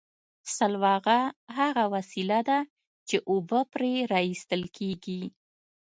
[0.55, 1.19] سلواغه
[1.57, 2.59] هغه وسیله ده
[3.07, 5.21] چې اوبه پرې را ایستل کیږي